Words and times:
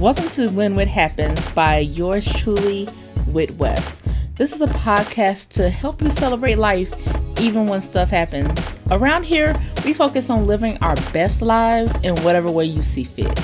Welcome 0.00 0.28
to 0.28 0.48
When 0.50 0.76
Whit 0.76 0.86
Happens 0.86 1.50
by 1.50 1.78
yours 1.78 2.24
truly, 2.32 2.84
Whit 3.32 3.50
West. 3.58 4.04
This 4.36 4.52
is 4.52 4.60
a 4.60 4.68
podcast 4.68 5.48
to 5.54 5.68
help 5.68 6.00
you 6.00 6.12
celebrate 6.12 6.54
life 6.54 6.94
even 7.40 7.66
when 7.66 7.80
stuff 7.80 8.08
happens. 8.08 8.76
Around 8.92 9.24
here, 9.24 9.56
we 9.84 9.92
focus 9.92 10.30
on 10.30 10.46
living 10.46 10.78
our 10.82 10.94
best 11.12 11.42
lives 11.42 11.96
in 12.04 12.14
whatever 12.22 12.48
way 12.48 12.66
you 12.66 12.80
see 12.80 13.02
fit. 13.02 13.40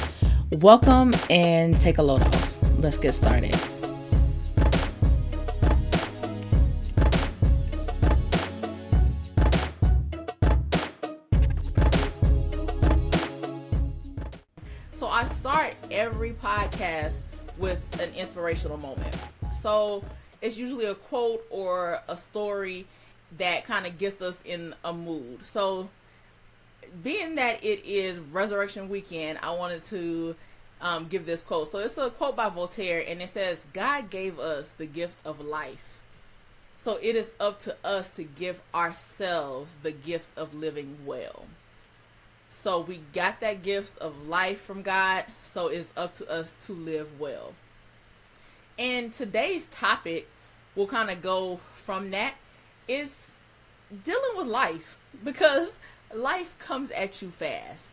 Welcome 0.63 1.13
and 1.29 1.77
take 1.77 1.99
a 1.99 2.03
load 2.03 2.23
off. 2.23 2.79
Let's 2.79 2.99
get 2.99 3.15
started. 3.15 3.74
Every 16.05 16.33
podcast 16.33 17.15
with 17.57 17.99
an 17.99 18.15
inspirational 18.15 18.77
moment. 18.77 19.17
So 19.63 20.05
it's 20.43 20.59
usually 20.59 20.85
a 20.85 20.95
quote 20.95 21.47
or 21.49 21.99
a 22.09 22.17
story 22.19 22.87
that 23.39 23.65
kind 23.65 23.87
of 23.87 23.97
gets 23.97 24.21
us 24.21 24.39
in 24.45 24.75
a 24.85 24.93
mood. 24.93 25.47
So 25.47 25.89
being 27.03 27.37
that 27.37 27.65
it 27.65 27.87
is 27.87 28.19
Resurrection 28.19 28.91
Weekend, 28.91 29.39
I 29.43 29.53
wanted 29.53 29.83
to 29.85 30.37
um, 30.83 31.09
give 31.09 31.25
this 31.25 31.41
quote. 31.41 31.73
So 31.73 31.79
it's 31.79 31.97
a 31.97 32.11
quote 32.11 32.37
by 32.37 32.51
Voltaire, 32.51 33.03
and 33.09 33.23
it 33.23 33.31
says, 33.31 33.59
God 33.73 34.11
gave 34.11 34.39
us 34.39 34.71
the 34.77 34.85
gift 34.85 35.17
of 35.25 35.41
life. 35.41 35.79
So 36.77 36.99
it 37.01 37.17
is 37.17 37.31
up 37.41 37.63
to 37.63 37.75
us 37.83 38.11
to 38.11 38.25
give 38.25 38.61
ourselves 38.75 39.73
the 39.83 39.93
gift 39.93 40.37
of 40.37 40.53
living 40.53 40.99
well. 41.07 41.47
So 42.61 42.81
we 42.81 43.01
got 43.13 43.41
that 43.41 43.63
gift 43.63 43.99
of 43.99 44.27
life 44.27 44.61
from 44.61 44.83
God, 44.83 45.25
so 45.43 45.69
it's 45.69 45.91
up 45.97 46.15
to 46.17 46.31
us 46.31 46.55
to 46.65 46.73
live 46.73 47.21
well. 47.21 47.53
And 48.79 49.13
today's 49.13 49.67
topic 49.67 50.29
will 50.75 50.87
kind 50.87 51.11
of 51.11 51.21
go 51.21 51.61
from 51.73 52.11
that 52.13 52.35
is 52.89 53.33
dealing 54.03 54.37
with 54.37 54.47
life 54.47 54.97
because 55.23 55.77
life 56.15 56.59
comes 56.59 56.91
at 56.93 57.21
you 57.23 57.31
fast 57.31 57.91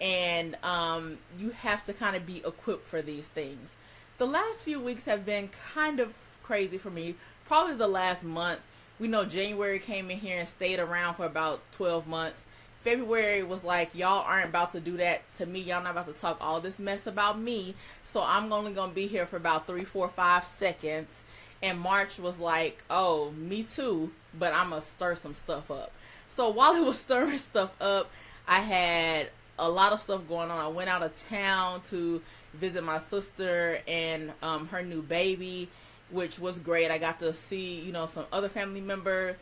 and 0.00 0.56
um, 0.62 1.18
you 1.38 1.50
have 1.50 1.84
to 1.84 1.94
kind 1.94 2.16
of 2.16 2.26
be 2.26 2.38
equipped 2.44 2.86
for 2.86 3.02
these 3.02 3.28
things. 3.28 3.76
The 4.18 4.26
last 4.26 4.64
few 4.64 4.80
weeks 4.80 5.04
have 5.06 5.24
been 5.24 5.48
kind 5.74 6.00
of 6.00 6.12
crazy 6.42 6.78
for 6.78 6.90
me. 6.90 7.14
Probably 7.46 7.74
the 7.74 7.88
last 7.88 8.22
month. 8.24 8.60
We 8.98 9.08
know 9.08 9.24
January 9.24 9.78
came 9.78 10.10
in 10.10 10.18
here 10.18 10.38
and 10.38 10.46
stayed 10.46 10.78
around 10.78 11.14
for 11.14 11.24
about 11.24 11.60
12 11.72 12.06
months. 12.06 12.44
February 12.84 13.42
was 13.42 13.62
like, 13.62 13.94
y'all 13.94 14.24
aren't 14.26 14.48
about 14.48 14.72
to 14.72 14.80
do 14.80 14.96
that 14.96 15.20
to 15.34 15.46
me. 15.46 15.60
Y'all 15.60 15.82
not 15.82 15.92
about 15.92 16.06
to 16.06 16.12
talk 16.12 16.38
all 16.40 16.60
this 16.60 16.78
mess 16.78 17.06
about 17.06 17.38
me. 17.38 17.74
So 18.02 18.22
I'm 18.24 18.52
only 18.52 18.72
going 18.72 18.90
to 18.90 18.94
be 18.94 19.06
here 19.06 19.26
for 19.26 19.36
about 19.36 19.66
three, 19.66 19.84
four, 19.84 20.08
five 20.08 20.44
seconds. 20.44 21.22
And 21.62 21.78
March 21.78 22.18
was 22.18 22.38
like, 22.38 22.82
oh, 22.90 23.30
me 23.32 23.62
too, 23.62 24.10
but 24.36 24.52
I'm 24.52 24.70
going 24.70 24.82
to 24.82 24.86
stir 24.86 25.14
some 25.14 25.34
stuff 25.34 25.70
up. 25.70 25.92
So 26.28 26.48
while 26.48 26.74
it 26.74 26.84
was 26.84 26.98
stirring 27.00 27.38
stuff 27.38 27.70
up, 27.80 28.10
I 28.48 28.60
had 28.60 29.28
a 29.58 29.70
lot 29.70 29.92
of 29.92 30.00
stuff 30.00 30.26
going 30.28 30.50
on. 30.50 30.58
I 30.58 30.68
went 30.68 30.88
out 30.88 31.02
of 31.02 31.16
town 31.28 31.82
to 31.90 32.20
visit 32.54 32.82
my 32.82 32.98
sister 32.98 33.78
and 33.86 34.32
um, 34.42 34.66
her 34.68 34.82
new 34.82 35.02
baby, 35.02 35.68
which 36.10 36.38
was 36.38 36.58
great. 36.58 36.90
I 36.90 36.98
got 36.98 37.20
to 37.20 37.32
see, 37.32 37.80
you 37.80 37.92
know, 37.92 38.06
some 38.06 38.26
other 38.32 38.48
family 38.48 38.80
member. 38.80 39.36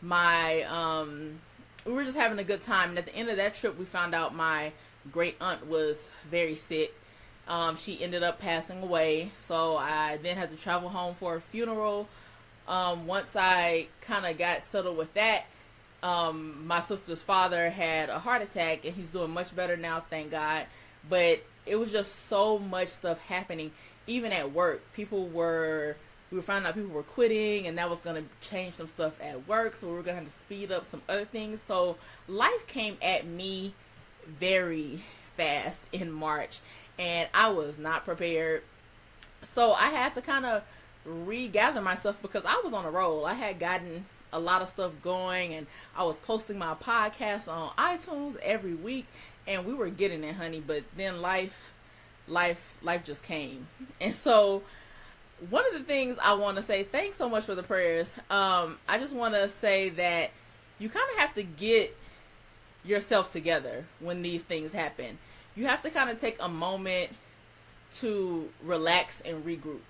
My 0.00 0.62
um, 0.62 1.40
we 1.88 1.94
were 1.94 2.04
just 2.04 2.18
having 2.18 2.38
a 2.38 2.44
good 2.44 2.60
time. 2.60 2.90
And 2.90 2.98
at 2.98 3.06
the 3.06 3.16
end 3.16 3.30
of 3.30 3.38
that 3.38 3.54
trip, 3.54 3.78
we 3.78 3.86
found 3.86 4.14
out 4.14 4.34
my 4.34 4.72
great 5.10 5.36
aunt 5.40 5.66
was 5.66 6.10
very 6.30 6.54
sick. 6.54 6.94
Um, 7.48 7.76
she 7.76 8.02
ended 8.02 8.22
up 8.22 8.38
passing 8.38 8.82
away. 8.82 9.30
So 9.38 9.78
I 9.78 10.18
then 10.22 10.36
had 10.36 10.50
to 10.50 10.56
travel 10.56 10.90
home 10.90 11.14
for 11.14 11.36
a 11.36 11.40
funeral. 11.40 12.06
Um, 12.68 13.06
once 13.06 13.34
I 13.34 13.88
kind 14.02 14.26
of 14.26 14.36
got 14.36 14.62
settled 14.64 14.98
with 14.98 15.14
that, 15.14 15.46
um, 16.02 16.66
my 16.66 16.80
sister's 16.80 17.22
father 17.22 17.70
had 17.70 18.10
a 18.10 18.18
heart 18.18 18.42
attack 18.42 18.84
and 18.84 18.94
he's 18.94 19.08
doing 19.08 19.30
much 19.30 19.56
better 19.56 19.78
now, 19.78 20.04
thank 20.10 20.30
God. 20.30 20.66
But 21.08 21.40
it 21.64 21.76
was 21.76 21.90
just 21.90 22.28
so 22.28 22.58
much 22.58 22.88
stuff 22.88 23.18
happening, 23.20 23.72
even 24.06 24.30
at 24.30 24.52
work. 24.52 24.82
People 24.92 25.26
were 25.26 25.96
we 26.30 26.36
were 26.36 26.42
finding 26.42 26.68
out 26.68 26.74
people 26.74 26.90
were 26.90 27.02
quitting 27.02 27.66
and 27.66 27.78
that 27.78 27.88
was 27.88 28.00
going 28.00 28.16
to 28.16 28.48
change 28.48 28.74
some 28.74 28.86
stuff 28.86 29.18
at 29.20 29.46
work 29.48 29.74
so 29.74 29.86
we 29.86 29.94
were 29.94 30.02
going 30.02 30.16
to 30.16 30.20
have 30.20 30.30
to 30.30 30.38
speed 30.38 30.70
up 30.70 30.86
some 30.86 31.02
other 31.08 31.24
things. 31.24 31.60
So 31.66 31.96
life 32.26 32.66
came 32.66 32.96
at 33.02 33.26
me 33.26 33.74
very 34.26 35.02
fast 35.36 35.82
in 35.92 36.10
march 36.10 36.60
and 36.98 37.28
i 37.32 37.48
was 37.48 37.78
not 37.78 38.04
prepared. 38.04 38.62
So 39.42 39.72
i 39.72 39.86
had 39.86 40.14
to 40.14 40.22
kind 40.22 40.44
of 40.44 40.62
regather 41.04 41.80
myself 41.80 42.20
because 42.20 42.44
i 42.44 42.60
was 42.64 42.72
on 42.72 42.84
a 42.84 42.90
roll. 42.90 43.24
I 43.24 43.34
had 43.34 43.58
gotten 43.58 44.04
a 44.32 44.38
lot 44.38 44.60
of 44.60 44.68
stuff 44.68 44.92
going 45.02 45.54
and 45.54 45.66
i 45.96 46.04
was 46.04 46.18
posting 46.18 46.58
my 46.58 46.74
podcast 46.74 47.48
on 47.48 47.70
itunes 47.78 48.36
every 48.42 48.74
week 48.74 49.06
and 49.46 49.64
we 49.64 49.72
were 49.72 49.88
getting 49.88 50.22
it 50.22 50.36
honey 50.36 50.60
but 50.60 50.82
then 50.98 51.22
life 51.22 51.72
life 52.28 52.74
life 52.82 53.04
just 53.04 53.22
came. 53.22 53.66
And 54.00 54.14
so 54.14 54.62
one 55.50 55.64
of 55.66 55.72
the 55.72 55.84
things 55.84 56.16
I 56.20 56.34
want 56.34 56.56
to 56.56 56.62
say, 56.62 56.82
thanks 56.82 57.16
so 57.16 57.28
much 57.28 57.44
for 57.44 57.54
the 57.54 57.62
prayers. 57.62 58.12
Um, 58.30 58.78
I 58.88 58.98
just 58.98 59.14
want 59.14 59.34
to 59.34 59.48
say 59.48 59.90
that 59.90 60.30
you 60.78 60.88
kind 60.88 61.06
of 61.12 61.18
have 61.18 61.34
to 61.34 61.42
get 61.42 61.96
yourself 62.84 63.30
together 63.30 63.84
when 64.00 64.22
these 64.22 64.42
things 64.42 64.72
happen. 64.72 65.18
You 65.54 65.66
have 65.66 65.82
to 65.82 65.90
kind 65.90 66.10
of 66.10 66.20
take 66.20 66.36
a 66.40 66.48
moment 66.48 67.10
to 67.96 68.48
relax 68.62 69.20
and 69.22 69.44
regroup 69.44 69.80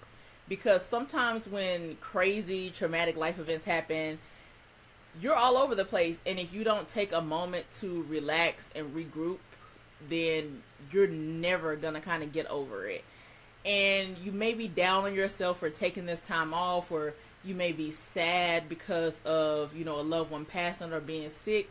because 0.49 0.85
sometimes 0.85 1.49
when 1.49 1.97
crazy 1.97 2.71
traumatic 2.71 3.17
life 3.17 3.39
events 3.39 3.65
happen, 3.65 4.19
you're 5.21 5.35
all 5.35 5.57
over 5.57 5.75
the 5.75 5.85
place 5.85 6.21
and 6.27 6.39
if 6.39 6.53
you 6.53 6.65
don't 6.65 6.89
take 6.89 7.13
a 7.13 7.21
moment 7.21 7.67
to 7.81 8.05
relax 8.09 8.69
and 8.75 8.95
regroup, 8.95 9.39
then 10.09 10.63
you're 10.93 11.09
never 11.09 11.75
going 11.75 11.95
to 11.95 12.01
kind 12.01 12.23
of 12.23 12.33
get 12.33 12.47
over 12.47 12.87
it 12.87 13.05
and 13.69 14.17
you 14.19 14.33
may 14.33 14.55
be 14.55 14.67
down 14.67 15.05
on 15.05 15.15
yourself 15.15 15.59
for 15.61 15.71
taking 15.71 16.07
this 16.07 16.21
time 16.21 16.53
off 16.55 16.91
or 16.91 17.15
you 17.45 17.55
may 17.55 17.71
be 17.71 17.91
sad 17.91 18.69
because 18.69 19.21
of 19.25 19.77
you 19.77 19.85
know 19.85 19.97
a 19.97 20.03
loved 20.03 20.31
one 20.31 20.45
passing 20.45 20.93
or 20.93 21.01
being 21.01 21.31
sick 21.31 21.69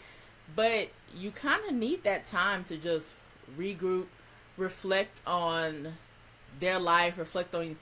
but 0.56 0.88
you 1.13 1.31
kind 1.31 1.62
of 1.68 1.74
need 1.74 2.03
that 2.03 2.25
time 2.25 2.63
to 2.63 2.78
just 2.78 3.13
regroup 3.57 4.06
reflect 4.56 5.19
on 5.28 5.94
their 6.59 6.80
life 6.80 7.18
reflect 7.18 7.53
on 7.56 7.75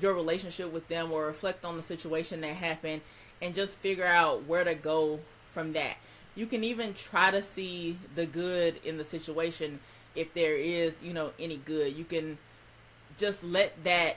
your 0.00 0.14
relationship 0.14 0.72
with 0.72 0.88
them 0.88 1.12
or 1.12 1.26
reflect 1.26 1.64
on 1.64 1.76
the 1.76 1.82
situation 1.82 2.40
that 2.40 2.54
happened 2.54 3.00
and 3.40 3.54
just 3.54 3.76
figure 3.78 4.06
out 4.06 4.46
where 4.46 4.64
to 4.64 4.74
go 4.74 5.20
from 5.52 5.72
that. 5.74 5.96
You 6.34 6.46
can 6.46 6.64
even 6.64 6.94
try 6.94 7.30
to 7.30 7.42
see 7.42 7.98
the 8.14 8.24
good 8.24 8.80
in 8.84 8.96
the 8.96 9.04
situation 9.04 9.80
if 10.14 10.32
there 10.34 10.56
is 10.56 10.96
you 11.02 11.12
know 11.12 11.32
any 11.38 11.58
good. 11.58 11.94
You 11.94 12.04
can 12.04 12.38
just 13.18 13.42
let 13.42 13.72
that 13.84 14.16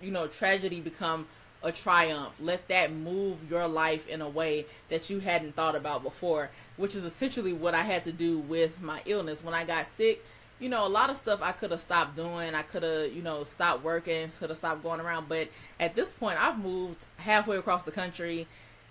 you 0.00 0.10
know 0.10 0.26
tragedy 0.26 0.80
become 0.80 1.26
a 1.64 1.72
triumph. 1.72 2.34
Let 2.38 2.68
that 2.68 2.92
move 2.92 3.38
your 3.50 3.66
life 3.66 4.06
in 4.06 4.20
a 4.20 4.28
way 4.28 4.66
that 4.90 5.08
you 5.08 5.18
hadn't 5.18 5.56
thought 5.56 5.74
about 5.74 6.02
before, 6.02 6.50
which 6.76 6.94
is 6.94 7.04
essentially 7.04 7.52
what 7.52 7.74
I 7.74 7.82
had 7.82 8.04
to 8.04 8.12
do 8.12 8.38
with 8.38 8.80
my 8.82 9.00
illness. 9.06 9.42
When 9.42 9.54
I 9.54 9.64
got 9.64 9.86
sick, 9.96 10.22
you 10.60 10.68
know, 10.68 10.86
a 10.86 10.88
lot 10.88 11.10
of 11.10 11.16
stuff 11.16 11.40
I 11.42 11.52
could 11.52 11.70
have 11.72 11.80
stopped 11.80 12.16
doing. 12.16 12.54
I 12.54 12.62
could 12.62 12.82
have, 12.82 13.12
you 13.12 13.22
know, 13.22 13.44
stopped 13.44 13.82
working, 13.82 14.28
could 14.38 14.50
have 14.50 14.58
stopped 14.58 14.82
going 14.82 15.00
around. 15.00 15.28
But 15.28 15.48
at 15.80 15.94
this 15.96 16.12
point, 16.12 16.40
I've 16.40 16.58
moved 16.58 17.06
halfway 17.16 17.56
across 17.56 17.82
the 17.82 17.90
country, 17.90 18.46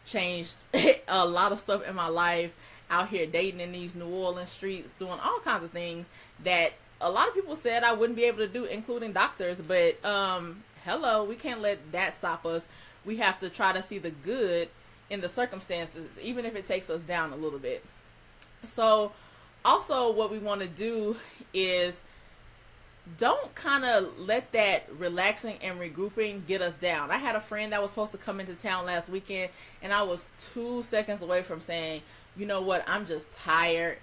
changed 0.06 0.56
a 1.08 1.26
lot 1.26 1.52
of 1.52 1.60
stuff 1.60 1.88
in 1.88 1.96
my 1.96 2.08
life, 2.08 2.54
out 2.90 3.10
here 3.10 3.26
dating 3.26 3.62
in 3.62 3.72
these 3.72 3.96
New 3.96 4.08
Orleans 4.08 4.50
streets, 4.50 4.92
doing 4.94 5.20
all 5.24 5.40
kinds 5.40 5.64
of 5.64 5.72
things 5.72 6.08
that 6.44 6.74
a 7.02 7.10
lot 7.10 7.28
of 7.28 7.34
people 7.34 7.56
said 7.56 7.84
I 7.84 7.94
wouldn't 7.94 8.18
be 8.18 8.26
able 8.26 8.40
to 8.40 8.48
do, 8.48 8.66
including 8.66 9.12
doctors. 9.12 9.62
But 9.62 10.04
um, 10.06 10.64
hello, 10.86 11.24
we 11.24 11.36
can't 11.36 11.62
let 11.62 11.92
that 11.92 12.16
stop 12.16 12.46
us. 12.46 12.66
We 13.06 13.18
have 13.18 13.40
to 13.42 13.50
try 13.50 13.74
to 13.74 13.82
see 13.82 13.98
the 13.98 14.12
good 14.12 14.70
in 15.10 15.22
the 15.22 15.30
circumstances, 15.30 16.18
even 16.22 16.46
if 16.46 16.56
it 16.56 16.66
takes 16.66 16.90
us 16.90 17.02
down 17.02 17.34
a 17.34 17.36
little 17.36 17.60
bit. 17.60 17.84
So, 18.64 19.12
also, 19.66 20.12
what 20.12 20.32
we 20.32 20.40
want 20.40 20.62
to 20.62 20.68
do 20.68 21.18
is 21.54 22.00
don't 23.18 23.54
kind 23.54 23.84
of 23.84 24.18
let 24.18 24.52
that 24.54 24.84
relaxing 24.98 25.58
and 25.62 25.80
regrouping 25.80 26.46
get 26.48 26.62
us 26.62 26.74
down. 26.76 27.12
I 27.12 27.18
had 27.18 27.36
a 27.36 27.42
friend 27.42 27.74
that 27.74 27.82
was 27.82 27.92
supposed 27.92 28.14
to 28.14 28.18
come 28.18 28.40
into 28.40 28.56
town 28.56 28.86
last 28.86 29.10
weekend, 29.10 29.52
and 29.82 29.92
I 29.92 30.04
was 30.04 30.28
two 30.54 30.84
seconds 30.84 31.22
away 31.22 31.44
from 31.44 31.60
saying, 31.60 32.02
you 32.38 32.46
know 32.46 32.62
what, 32.62 32.84
I'm 32.88 33.06
just 33.06 33.32
tired 33.34 33.98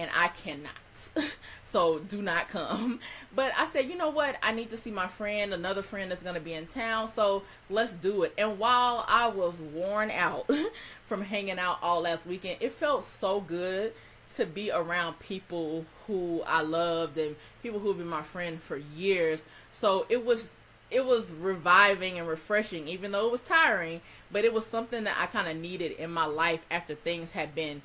and 0.00 0.10
I 0.16 0.28
cannot. 0.28 0.72
so 1.66 1.98
do 2.00 2.22
not 2.22 2.48
come. 2.48 3.00
But 3.34 3.52
I 3.56 3.66
said, 3.66 3.88
you 3.88 3.96
know 3.96 4.10
what? 4.10 4.36
I 4.42 4.52
need 4.52 4.70
to 4.70 4.76
see 4.76 4.90
my 4.90 5.06
friend, 5.06 5.54
another 5.54 5.82
friend 5.82 6.10
that's 6.10 6.22
going 6.22 6.34
to 6.34 6.40
be 6.40 6.54
in 6.54 6.66
town. 6.66 7.12
So 7.12 7.44
let's 7.68 7.92
do 7.92 8.24
it. 8.24 8.34
And 8.36 8.58
while 8.58 9.04
I 9.06 9.28
was 9.28 9.54
worn 9.72 10.10
out 10.10 10.50
from 11.04 11.22
hanging 11.22 11.60
out 11.60 11.78
all 11.80 12.00
last 12.00 12.26
weekend, 12.26 12.56
it 12.60 12.72
felt 12.72 13.04
so 13.04 13.40
good 13.40 13.92
to 14.34 14.46
be 14.46 14.70
around 14.70 15.20
people 15.20 15.84
who 16.06 16.42
I 16.46 16.62
loved 16.62 17.18
and 17.18 17.36
people 17.62 17.78
who've 17.78 17.96
been 17.96 18.08
my 18.08 18.22
friend 18.22 18.60
for 18.60 18.76
years. 18.76 19.44
So 19.72 20.06
it 20.08 20.24
was 20.24 20.50
it 20.90 21.04
was 21.04 21.30
reviving 21.30 22.18
and 22.18 22.26
refreshing, 22.26 22.88
even 22.88 23.12
though 23.12 23.26
it 23.26 23.30
was 23.30 23.42
tiring. 23.42 24.00
But 24.32 24.44
it 24.44 24.52
was 24.52 24.66
something 24.66 25.04
that 25.04 25.16
I 25.16 25.26
kind 25.26 25.46
of 25.46 25.56
needed 25.56 25.92
in 25.92 26.10
my 26.10 26.24
life 26.24 26.64
after 26.68 26.96
things 26.96 27.30
had 27.30 27.54
been 27.54 27.82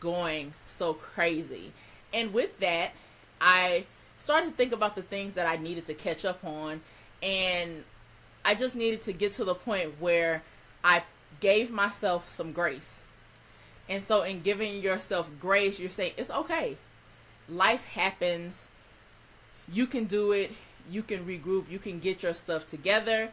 going 0.00 0.52
so 0.66 0.94
crazy. 0.94 1.72
And 2.12 2.32
with 2.32 2.58
that, 2.60 2.92
I 3.40 3.86
started 4.18 4.50
to 4.50 4.52
think 4.52 4.72
about 4.72 4.96
the 4.96 5.02
things 5.02 5.34
that 5.34 5.46
I 5.46 5.56
needed 5.56 5.86
to 5.86 5.94
catch 5.94 6.24
up 6.24 6.44
on, 6.44 6.80
and 7.22 7.84
I 8.44 8.54
just 8.54 8.74
needed 8.74 9.02
to 9.02 9.12
get 9.12 9.32
to 9.34 9.44
the 9.44 9.54
point 9.54 10.00
where 10.00 10.42
I 10.82 11.02
gave 11.40 11.70
myself 11.70 12.28
some 12.28 12.52
grace. 12.52 13.02
And 13.88 14.02
so, 14.04 14.22
in 14.22 14.40
giving 14.40 14.80
yourself 14.80 15.30
grace, 15.40 15.78
you're 15.78 15.90
saying 15.90 16.12
it's 16.16 16.30
okay. 16.30 16.76
Life 17.48 17.84
happens. 17.84 18.66
You 19.70 19.86
can 19.86 20.04
do 20.04 20.32
it. 20.32 20.52
You 20.90 21.02
can 21.02 21.26
regroup. 21.26 21.70
You 21.70 21.78
can 21.78 21.98
get 21.98 22.22
your 22.22 22.32
stuff 22.32 22.66
together. 22.66 23.30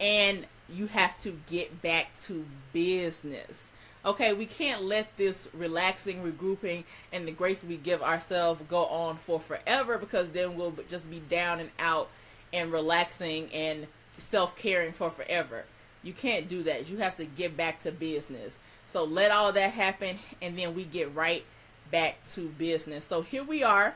And 0.00 0.46
you 0.68 0.86
have 0.86 1.18
to 1.20 1.40
get 1.48 1.82
back 1.82 2.10
to 2.24 2.44
business. 2.72 3.64
Okay, 4.08 4.32
we 4.32 4.46
can't 4.46 4.84
let 4.84 5.14
this 5.18 5.48
relaxing, 5.52 6.22
regrouping, 6.22 6.84
and 7.12 7.28
the 7.28 7.30
grace 7.30 7.62
we 7.62 7.76
give 7.76 8.00
ourselves 8.00 8.58
go 8.66 8.86
on 8.86 9.18
for 9.18 9.38
forever 9.38 9.98
because 9.98 10.30
then 10.30 10.56
we'll 10.56 10.72
just 10.88 11.10
be 11.10 11.20
down 11.28 11.60
and 11.60 11.68
out 11.78 12.08
and 12.50 12.72
relaxing 12.72 13.52
and 13.52 13.86
self 14.16 14.56
caring 14.56 14.94
for 14.94 15.10
forever. 15.10 15.64
You 16.02 16.14
can't 16.14 16.48
do 16.48 16.62
that. 16.62 16.88
You 16.88 16.96
have 16.96 17.18
to 17.18 17.26
get 17.26 17.54
back 17.54 17.82
to 17.82 17.92
business. 17.92 18.58
So 18.86 19.04
let 19.04 19.30
all 19.30 19.52
that 19.52 19.72
happen 19.72 20.18
and 20.40 20.58
then 20.58 20.74
we 20.74 20.84
get 20.84 21.14
right 21.14 21.44
back 21.90 22.16
to 22.32 22.48
business. 22.48 23.04
So 23.04 23.20
here 23.20 23.44
we 23.44 23.62
are. 23.62 23.94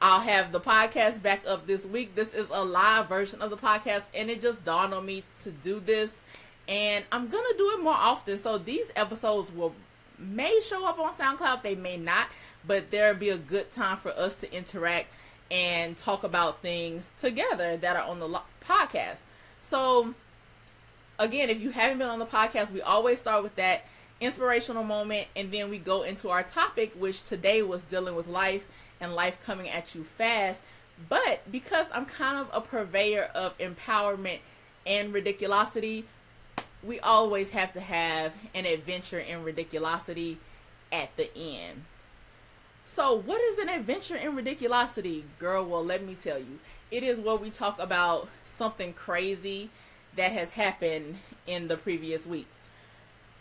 I'll 0.00 0.18
have 0.18 0.50
the 0.50 0.58
podcast 0.58 1.22
back 1.22 1.44
up 1.46 1.68
this 1.68 1.86
week. 1.86 2.16
This 2.16 2.34
is 2.34 2.48
a 2.50 2.64
live 2.64 3.08
version 3.08 3.40
of 3.40 3.50
the 3.50 3.56
podcast 3.56 4.02
and 4.16 4.28
it 4.30 4.40
just 4.40 4.64
dawned 4.64 4.92
on 4.92 5.06
me 5.06 5.22
to 5.44 5.52
do 5.52 5.78
this 5.78 6.22
and 6.68 7.04
I'm 7.10 7.28
to 7.28 7.54
do 7.56 7.70
it 7.76 7.82
more 7.82 7.94
often. 7.94 8.38
So 8.38 8.58
these 8.58 8.92
episodes 8.96 9.52
will 9.52 9.74
may 10.18 10.60
show 10.60 10.86
up 10.86 10.98
on 10.98 11.12
SoundCloud, 11.14 11.62
they 11.62 11.74
may 11.74 11.96
not, 11.96 12.28
but 12.66 12.90
there'll 12.90 13.16
be 13.16 13.30
a 13.30 13.36
good 13.36 13.70
time 13.70 13.96
for 13.96 14.10
us 14.10 14.34
to 14.36 14.54
interact 14.54 15.12
and 15.50 15.96
talk 15.96 16.22
about 16.22 16.62
things 16.62 17.10
together 17.18 17.76
that 17.76 17.96
are 17.96 18.04
on 18.08 18.20
the 18.20 18.40
podcast. 18.66 19.18
So 19.62 20.14
again, 21.18 21.50
if 21.50 21.60
you 21.60 21.70
haven't 21.70 21.98
been 21.98 22.08
on 22.08 22.18
the 22.18 22.26
podcast, 22.26 22.70
we 22.70 22.80
always 22.80 23.18
start 23.18 23.42
with 23.42 23.56
that 23.56 23.84
inspirational 24.22 24.84
moment 24.84 25.26
and 25.34 25.50
then 25.50 25.68
we 25.68 25.78
go 25.78 26.02
into 26.02 26.30
our 26.30 26.44
topic 26.44 26.92
which 26.96 27.24
today 27.24 27.60
was 27.60 27.82
dealing 27.82 28.14
with 28.14 28.28
life 28.28 28.64
and 29.00 29.12
life 29.12 29.36
coming 29.44 29.68
at 29.68 29.96
you 29.96 30.04
fast 30.04 30.60
but 31.08 31.40
because 31.50 31.86
i'm 31.92 32.06
kind 32.06 32.38
of 32.38 32.48
a 32.52 32.60
purveyor 32.60 33.28
of 33.34 33.58
empowerment 33.58 34.38
and 34.86 35.12
ridiculosity 35.12 36.04
we 36.82 36.98
always 37.00 37.50
have 37.50 37.72
to 37.74 37.80
have 37.80 38.32
an 38.54 38.66
adventure 38.66 39.18
in 39.18 39.44
ridiculosity 39.44 40.36
at 40.90 41.16
the 41.16 41.34
end. 41.36 41.84
So 42.86 43.14
what 43.16 43.40
is 43.40 43.58
an 43.58 43.68
adventure 43.68 44.16
in 44.16 44.32
ridiculosity? 44.32 45.22
Girl 45.38 45.64
well 45.64 45.84
let 45.84 46.04
me 46.04 46.14
tell 46.14 46.38
you. 46.38 46.58
It 46.90 47.02
is 47.02 47.18
where 47.18 47.36
we 47.36 47.50
talk 47.50 47.78
about 47.78 48.28
something 48.44 48.92
crazy 48.92 49.70
that 50.16 50.32
has 50.32 50.50
happened 50.50 51.16
in 51.46 51.68
the 51.68 51.76
previous 51.76 52.26
week. 52.26 52.48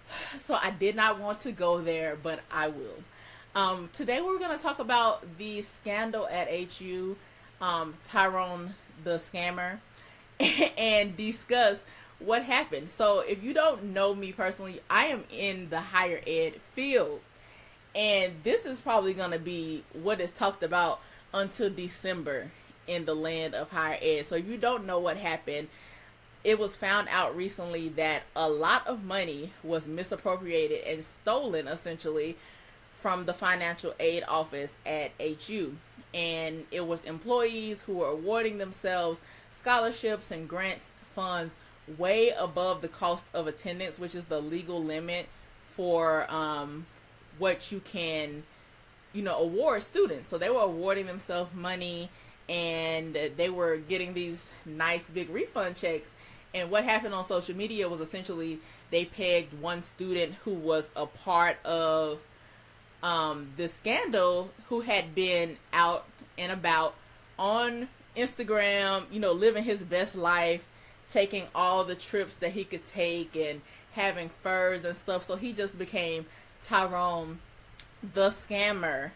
So 0.40 0.56
I 0.56 0.72
did 0.72 0.96
not 0.96 1.20
want 1.20 1.40
to 1.42 1.52
go 1.52 1.82
there, 1.82 2.18
but 2.22 2.42
I 2.52 2.68
will. 2.68 3.04
Um, 3.56 3.90
today 3.94 4.22
we're 4.22 4.40
going 4.40 4.56
to 4.56 4.62
talk 4.62 4.80
about 4.80 5.38
the 5.38 5.62
scandal 5.62 6.28
at 6.28 6.50
HU, 6.50 7.16
um, 7.62 7.96
Tyrone 8.06 8.74
the 9.04 9.18
scammer, 9.18 9.80
and 10.78 11.16
discuss 11.18 11.80
what 12.26 12.44
happened. 12.44 12.90
So 12.90 13.20
if 13.20 13.44
you 13.44 13.54
don't 13.54 13.94
know 13.94 14.14
me 14.16 14.32
personally, 14.32 14.82
I 14.90 15.08
am 15.08 15.24
in 15.32 15.70
the 15.70 15.80
higher 15.80 16.22
ed 16.26 16.54
field. 16.74 17.22
And 17.96 18.34
this 18.44 18.66
is 18.66 18.80
probably 18.80 19.14
going 19.14 19.32
to 19.32 19.40
be 19.40 19.84
what 19.94 20.22
is 20.22 20.32
talked 20.32 20.64
about 20.64 21.02
until 21.34 21.70
December 21.70 22.52
in 22.88 23.06
the 23.06 23.14
land 23.14 23.54
of 23.54 23.70
higher 23.70 23.98
ed. 24.02 24.26
So 24.26 24.36
if 24.36 24.48
you 24.48 24.58
don't 24.58 24.86
know 24.86 25.00
what 25.00 25.18
happened, 25.18 25.68
it 26.44 26.58
was 26.58 26.76
found 26.76 27.08
out 27.12 27.36
recently 27.36 27.90
that 27.90 28.24
a 28.36 28.50
lot 28.50 28.88
of 28.88 29.04
money 29.04 29.54
was 29.64 29.86
misappropriated 29.86 30.84
and 30.86 31.04
stolen 31.04 31.68
essentially 31.68 32.38
from 32.98 33.26
the 33.26 33.34
financial 33.34 33.94
aid 34.00 34.24
office 34.28 34.74
at 34.86 35.12
HU. 35.20 35.76
And 36.14 36.66
it 36.72 36.86
was 36.86 37.04
employees 37.06 37.82
who 37.84 37.94
were 37.94 38.08
awarding 38.08 38.58
themselves 38.58 39.22
scholarships 39.52 40.32
and 40.32 40.48
grants 40.48 40.86
funds 41.14 41.56
way 41.98 42.30
above 42.30 42.82
the 42.82 42.88
cost 42.88 43.26
of 43.34 43.48
attendance, 43.48 44.00
which 44.00 44.16
is 44.16 44.26
the 44.26 44.40
legal 44.40 44.84
limit 44.84 45.28
for 45.70 46.26
um, 46.30 46.86
what 47.38 47.72
you 47.72 47.80
can, 47.80 48.44
you 49.14 49.22
know, 49.22 49.38
award 49.38 49.82
students. 49.82 50.30
So 50.30 50.38
they 50.38 50.50
were 50.50 50.62
awarding 50.62 51.06
themselves 51.06 51.54
money 51.54 52.10
and 52.50 53.18
they 53.38 53.50
were 53.50 53.78
getting 53.78 54.14
these 54.14 54.50
nice 54.66 55.10
big 55.10 55.30
refund 55.30 55.76
checks 55.76 56.12
and 56.54 56.70
what 56.70 56.84
happened 56.84 57.14
on 57.14 57.26
social 57.26 57.56
media 57.56 57.88
was 57.88 58.02
essentially 58.02 58.60
they 58.90 59.06
pegged 59.06 59.60
one 59.62 59.84
student 59.84 60.36
who 60.44 60.54
was 60.54 60.90
a 60.96 61.06
part 61.06 61.64
of 61.66 62.20
um, 63.02 63.52
the 63.58 63.68
scandal 63.68 64.52
who 64.68 64.82
had 64.82 65.16
been 65.16 65.58
out 65.72 66.06
and 66.38 66.52
about 66.52 66.96
on 67.40 67.88
Instagram, 68.18 69.06
you 69.12 69.20
know, 69.20 69.32
living 69.32 69.64
his 69.64 69.82
best 69.82 70.16
life, 70.16 70.64
taking 71.12 71.48
all 71.54 71.84
the 71.84 71.96
trips 71.96 72.36
that 72.36 72.52
he 72.52 72.64
could 72.64 72.86
take 72.86 73.36
and 73.36 73.62
having 73.94 74.30
furs 74.42 74.86
and 74.86 74.96
stuff. 74.96 75.24
So 75.24 75.36
he 75.36 75.54
just 75.54 75.78
became 75.78 76.26
Tyrone 76.64 77.40
the 78.14 78.30
scammer, 78.30 79.12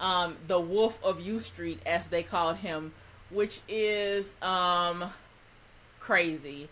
um, 0.00 0.36
the 0.48 0.60
wolf 0.60 1.02
of 1.04 1.20
U 1.20 1.38
Street, 1.38 1.80
as 1.86 2.06
they 2.06 2.22
called 2.22 2.56
him, 2.56 2.92
which 3.30 3.60
is 3.68 4.34
um, 4.42 5.04
crazy. 6.00 6.68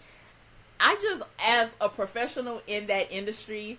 I 0.81 0.97
just, 1.01 1.23
as 1.47 1.71
a 1.81 1.89
professional 1.89 2.61
in 2.67 2.87
that 2.89 3.13
industry, 3.13 3.79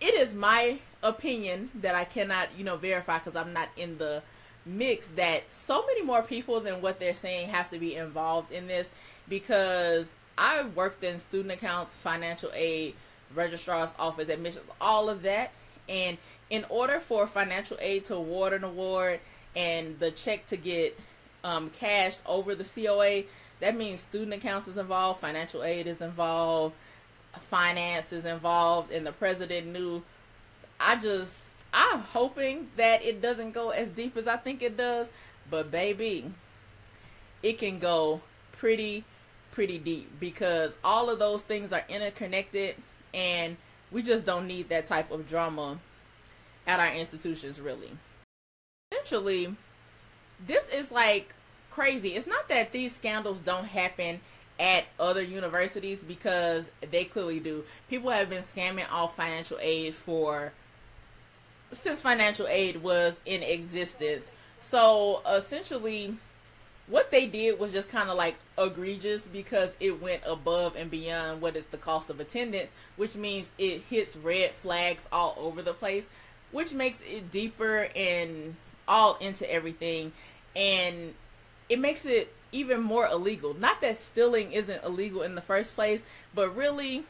it 0.00 0.14
is 0.14 0.34
my 0.34 0.78
opinion 1.02 1.70
that 1.76 1.94
I 1.94 2.04
cannot, 2.04 2.48
you 2.56 2.64
know, 2.64 2.76
verify 2.76 3.18
because 3.18 3.36
I'm 3.36 3.52
not 3.52 3.68
in 3.76 3.98
the 3.98 4.22
mix 4.66 5.06
that 5.16 5.42
so 5.50 5.86
many 5.86 6.02
more 6.02 6.22
people 6.22 6.60
than 6.60 6.82
what 6.82 7.00
they're 7.00 7.14
saying 7.14 7.48
have 7.48 7.70
to 7.70 7.78
be 7.78 7.96
involved 7.96 8.52
in 8.52 8.66
this 8.66 8.90
because 9.30 10.14
I've 10.36 10.76
worked 10.76 11.02
in 11.02 11.18
student 11.18 11.54
accounts, 11.54 11.94
financial 11.94 12.50
aid, 12.52 12.94
registrar's 13.34 13.94
office, 13.98 14.28
admissions, 14.28 14.66
all 14.78 15.08
of 15.08 15.22
that. 15.22 15.52
And 15.88 16.18
in 16.50 16.66
order 16.68 17.00
for 17.00 17.26
financial 17.26 17.78
aid 17.80 18.04
to 18.06 18.16
award 18.16 18.52
an 18.52 18.64
award 18.64 19.20
and 19.56 19.98
the 19.98 20.10
check 20.10 20.46
to 20.48 20.58
get 20.58 20.98
um, 21.42 21.70
cashed 21.70 22.20
over 22.26 22.54
the 22.54 22.64
COA, 22.64 23.22
that 23.60 23.76
means 23.76 24.00
student 24.00 24.34
accounts 24.34 24.68
is 24.68 24.76
involved, 24.76 25.20
financial 25.20 25.62
aid 25.62 25.86
is 25.86 26.00
involved, 26.00 26.74
finance 27.48 28.12
is 28.12 28.24
involved, 28.24 28.90
and 28.92 29.06
the 29.06 29.12
president 29.12 29.68
knew. 29.68 30.02
I 30.78 30.96
just, 30.96 31.50
I'm 31.72 32.00
hoping 32.00 32.68
that 32.76 33.02
it 33.02 33.20
doesn't 33.20 33.52
go 33.52 33.70
as 33.70 33.88
deep 33.88 34.16
as 34.16 34.26
I 34.26 34.36
think 34.38 34.62
it 34.62 34.76
does, 34.76 35.08
but 35.50 35.70
baby, 35.70 36.32
it 37.42 37.58
can 37.58 37.78
go 37.78 38.22
pretty, 38.52 39.04
pretty 39.52 39.78
deep 39.78 40.10
because 40.20 40.72
all 40.84 41.10
of 41.10 41.18
those 41.18 41.42
things 41.42 41.72
are 41.72 41.84
interconnected, 41.88 42.76
and 43.12 43.56
we 43.90 44.02
just 44.02 44.24
don't 44.24 44.46
need 44.46 44.68
that 44.68 44.86
type 44.86 45.10
of 45.10 45.28
drama 45.28 45.78
at 46.66 46.80
our 46.80 46.94
institutions, 46.94 47.60
really. 47.60 47.90
Essentially, 48.92 49.54
this 50.46 50.66
is 50.72 50.90
like 50.90 51.34
crazy. 51.70 52.10
It's 52.10 52.26
not 52.26 52.48
that 52.48 52.72
these 52.72 52.94
scandals 52.94 53.40
don't 53.40 53.66
happen 53.66 54.20
at 54.58 54.84
other 54.98 55.22
universities 55.22 56.02
because 56.02 56.66
they 56.90 57.04
clearly 57.04 57.40
do. 57.40 57.64
People 57.88 58.10
have 58.10 58.28
been 58.28 58.42
scamming 58.42 58.90
off 58.90 59.16
financial 59.16 59.58
aid 59.60 59.94
for 59.94 60.52
since 61.72 62.00
financial 62.00 62.46
aid 62.46 62.82
was 62.82 63.20
in 63.24 63.42
existence. 63.42 64.30
So 64.60 65.22
essentially, 65.26 66.16
what 66.90 67.12
they 67.12 67.26
did 67.26 67.58
was 67.58 67.72
just 67.72 67.88
kind 67.88 68.10
of 68.10 68.16
like 68.16 68.34
egregious 68.58 69.22
because 69.22 69.70
it 69.78 70.02
went 70.02 70.22
above 70.26 70.74
and 70.74 70.90
beyond 70.90 71.40
what 71.40 71.56
is 71.56 71.64
the 71.70 71.78
cost 71.78 72.10
of 72.10 72.18
attendance, 72.18 72.70
which 72.96 73.14
means 73.14 73.48
it 73.58 73.82
hits 73.88 74.16
red 74.16 74.50
flags 74.50 75.06
all 75.12 75.36
over 75.38 75.62
the 75.62 75.72
place, 75.72 76.08
which 76.50 76.74
makes 76.74 76.98
it 77.02 77.30
deeper 77.30 77.88
and 77.94 78.56
all 78.88 79.16
into 79.18 79.50
everything. 79.50 80.12
And 80.56 81.14
it 81.68 81.78
makes 81.78 82.04
it 82.04 82.34
even 82.50 82.82
more 82.82 83.06
illegal. 83.06 83.54
Not 83.54 83.80
that 83.82 84.00
stealing 84.00 84.52
isn't 84.52 84.82
illegal 84.82 85.22
in 85.22 85.36
the 85.36 85.40
first 85.40 85.76
place, 85.76 86.02
but 86.34 86.54
really, 86.56 87.04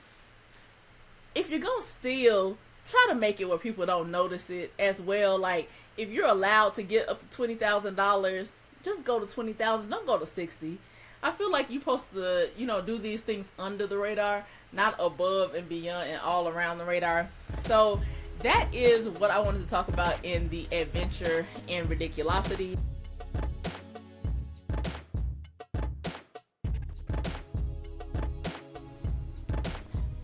if 1.35 1.49
you're 1.49 1.59
gonna 1.59 1.85
steal, 1.85 2.59
try 2.87 3.07
to 3.09 3.15
make 3.15 3.41
it 3.41 3.49
where 3.49 3.57
people 3.57 3.87
don't 3.87 4.11
notice 4.11 4.51
it 4.51 4.75
as 4.79 5.01
well. 5.01 5.39
Like 5.39 5.71
if 5.97 6.11
you're 6.11 6.27
allowed 6.27 6.75
to 6.75 6.83
get 6.83 7.09
up 7.09 7.21
to 7.21 7.27
twenty 7.35 7.55
thousand 7.55 7.95
dollars, 7.95 8.53
just 8.83 9.05
go 9.05 9.21
to 9.21 9.27
twenty 9.27 9.53
thousand. 9.53 9.91
Don't 9.91 10.07
go 10.07 10.19
to 10.19 10.27
sixty. 10.27 10.79
I 11.23 11.33
feel 11.33 11.51
like 11.51 11.69
you're 11.69 11.81
supposed 11.81 12.11
to, 12.15 12.49
you 12.57 12.67
know, 12.67 12.81
do 12.81 12.97
these 12.97 13.21
things 13.21 13.49
under 13.59 13.87
the 13.87 13.99
radar, 13.99 14.45
not 14.73 14.95
above 14.99 15.55
and 15.55 15.69
beyond 15.69 16.09
and 16.09 16.21
all 16.23 16.49
around 16.49 16.79
the 16.79 16.85
radar. 16.85 17.29
So 17.67 18.01
that 18.43 18.67
is 18.73 19.07
what 19.21 19.31
I 19.31 19.39
wanted 19.39 19.63
to 19.63 19.69
talk 19.69 19.89
about 19.89 20.25
in 20.25 20.49
the 20.49 20.67
adventure 20.73 21.45
and 21.69 21.89
ridiculosity. 21.91 22.81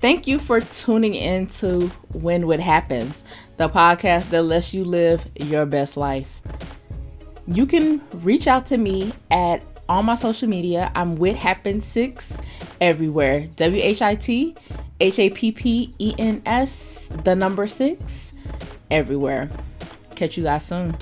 Thank 0.00 0.26
you 0.26 0.38
for 0.38 0.60
tuning 0.60 1.14
in 1.14 1.48
to 1.48 1.88
When 2.22 2.46
Whit 2.46 2.60
Happens, 2.60 3.24
the 3.56 3.68
podcast 3.68 4.30
that 4.30 4.44
lets 4.44 4.72
you 4.72 4.84
live 4.84 5.26
your 5.34 5.66
best 5.66 5.96
life. 5.96 6.40
You 7.48 7.66
can 7.66 8.00
reach 8.22 8.48
out 8.48 8.66
to 8.66 8.76
me 8.76 9.12
at 9.30 9.62
all 9.88 10.02
my 10.02 10.16
social 10.16 10.48
media. 10.48 10.90
I'm 10.94 11.16
with 11.16 11.36
Happen 11.36 11.80
Six 11.80 12.40
everywhere. 12.80 13.46
W 13.56 13.80
H 13.82 14.02
I 14.02 14.16
T 14.16 14.56
H 15.00 15.18
A 15.18 15.30
P 15.30 15.52
P 15.52 15.94
E 15.98 16.14
N 16.18 16.42
S, 16.44 17.08
the 17.24 17.36
number 17.36 17.66
six, 17.66 18.34
everywhere. 18.90 19.48
Catch 20.16 20.36
you 20.36 20.44
guys 20.44 20.66
soon. 20.66 20.96